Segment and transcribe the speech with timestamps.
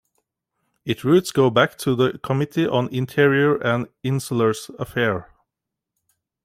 [0.83, 5.29] Its roots go back to the 'Committee on Interior and Insulars Affair'.